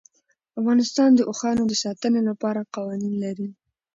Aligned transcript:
افغانستان 0.59 1.09
د 1.15 1.21
اوښانو 1.29 1.63
د 1.67 1.73
ساتنې 1.83 2.21
لپاره 2.29 2.69
قوانین 2.75 3.13
لري. 3.23 3.49